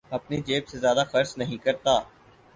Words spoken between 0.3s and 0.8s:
جیب سے